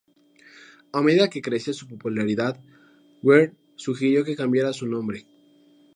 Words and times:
A 0.97 0.99
medida 1.05 1.29
que 1.29 1.43
crecía 1.47 1.75
su 1.79 1.87
popularidad, 1.87 2.59
Ware 3.21 3.53
sugirió 3.75 4.25
que 4.25 4.35
cambiara 4.35 4.73
su 4.73 4.87
nombre. 4.87 5.27